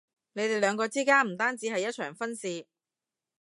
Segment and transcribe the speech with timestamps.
[0.33, 2.65] 你哋兩個之間唔單止係一場婚事